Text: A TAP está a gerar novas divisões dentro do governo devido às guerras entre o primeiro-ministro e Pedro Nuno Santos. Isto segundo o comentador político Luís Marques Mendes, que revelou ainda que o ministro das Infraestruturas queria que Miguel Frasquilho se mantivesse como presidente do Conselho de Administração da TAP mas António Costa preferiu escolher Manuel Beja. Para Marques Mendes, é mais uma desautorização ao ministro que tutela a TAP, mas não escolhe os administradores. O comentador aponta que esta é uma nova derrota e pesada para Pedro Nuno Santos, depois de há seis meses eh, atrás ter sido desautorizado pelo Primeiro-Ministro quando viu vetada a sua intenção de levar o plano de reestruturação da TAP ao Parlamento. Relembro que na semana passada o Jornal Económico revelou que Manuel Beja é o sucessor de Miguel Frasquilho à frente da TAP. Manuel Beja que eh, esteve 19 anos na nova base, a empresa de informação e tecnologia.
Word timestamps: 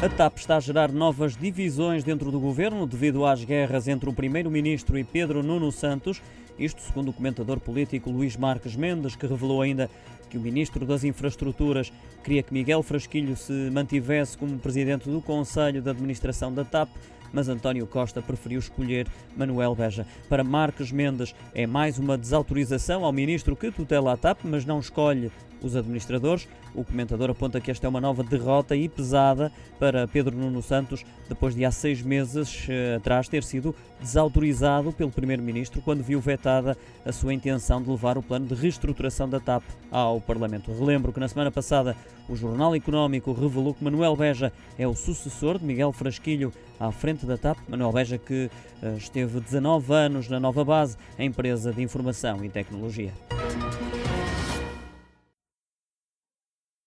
A 0.00 0.08
TAP 0.08 0.38
está 0.38 0.58
a 0.58 0.60
gerar 0.60 0.92
novas 0.92 1.36
divisões 1.36 2.04
dentro 2.04 2.30
do 2.30 2.38
governo 2.38 2.86
devido 2.86 3.26
às 3.26 3.42
guerras 3.42 3.88
entre 3.88 4.08
o 4.08 4.12
primeiro-ministro 4.12 4.96
e 4.96 5.02
Pedro 5.02 5.42
Nuno 5.42 5.72
Santos. 5.72 6.22
Isto 6.58 6.82
segundo 6.82 7.10
o 7.10 7.12
comentador 7.12 7.60
político 7.60 8.10
Luís 8.10 8.36
Marques 8.36 8.74
Mendes, 8.74 9.14
que 9.14 9.26
revelou 9.26 9.62
ainda 9.62 9.88
que 10.28 10.36
o 10.36 10.40
ministro 10.40 10.84
das 10.84 11.04
Infraestruturas 11.04 11.92
queria 12.22 12.42
que 12.42 12.52
Miguel 12.52 12.82
Frasquilho 12.82 13.36
se 13.36 13.52
mantivesse 13.70 14.36
como 14.36 14.58
presidente 14.58 15.08
do 15.08 15.22
Conselho 15.22 15.80
de 15.80 15.88
Administração 15.88 16.52
da 16.52 16.64
TAP 16.64 16.90
mas 17.32 17.48
António 17.48 17.86
Costa 17.86 18.22
preferiu 18.22 18.58
escolher 18.58 19.06
Manuel 19.36 19.74
Beja. 19.74 20.06
Para 20.28 20.44
Marques 20.44 20.90
Mendes, 20.90 21.34
é 21.54 21.66
mais 21.66 21.98
uma 21.98 22.16
desautorização 22.16 23.04
ao 23.04 23.12
ministro 23.12 23.56
que 23.56 23.70
tutela 23.70 24.12
a 24.12 24.16
TAP, 24.16 24.40
mas 24.44 24.64
não 24.64 24.80
escolhe 24.80 25.30
os 25.62 25.76
administradores. 25.76 26.48
O 26.74 26.84
comentador 26.84 27.30
aponta 27.30 27.60
que 27.60 27.70
esta 27.70 27.86
é 27.86 27.88
uma 27.88 28.00
nova 28.00 28.22
derrota 28.22 28.76
e 28.76 28.88
pesada 28.88 29.50
para 29.78 30.06
Pedro 30.06 30.36
Nuno 30.36 30.62
Santos, 30.62 31.04
depois 31.28 31.54
de 31.54 31.64
há 31.64 31.70
seis 31.70 32.02
meses 32.02 32.66
eh, 32.68 32.96
atrás 32.96 33.28
ter 33.28 33.42
sido 33.42 33.74
desautorizado 34.00 34.92
pelo 34.92 35.10
Primeiro-Ministro 35.10 35.82
quando 35.82 36.02
viu 36.02 36.20
vetada 36.48 36.76
a 37.04 37.12
sua 37.12 37.34
intenção 37.34 37.82
de 37.82 37.90
levar 37.90 38.16
o 38.16 38.22
plano 38.22 38.46
de 38.46 38.54
reestruturação 38.54 39.28
da 39.28 39.38
TAP 39.38 39.62
ao 39.90 40.20
Parlamento. 40.20 40.72
Relembro 40.72 41.12
que 41.12 41.20
na 41.20 41.28
semana 41.28 41.50
passada 41.50 41.94
o 42.28 42.34
Jornal 42.34 42.74
Económico 42.74 43.32
revelou 43.32 43.74
que 43.74 43.84
Manuel 43.84 44.16
Beja 44.16 44.52
é 44.78 44.86
o 44.86 44.94
sucessor 44.94 45.58
de 45.58 45.64
Miguel 45.64 45.92
Frasquilho 45.92 46.52
à 46.80 46.90
frente 46.90 47.26
da 47.26 47.36
TAP. 47.36 47.58
Manuel 47.68 47.92
Beja 47.92 48.18
que 48.18 48.50
eh, 48.82 48.94
esteve 48.96 49.40
19 49.40 49.92
anos 49.92 50.28
na 50.28 50.40
nova 50.40 50.64
base, 50.64 50.96
a 51.18 51.24
empresa 51.24 51.72
de 51.72 51.82
informação 51.82 52.44
e 52.44 52.48
tecnologia. 52.48 53.12